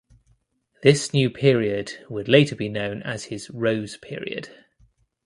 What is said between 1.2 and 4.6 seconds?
period would later be known as his Rose Period.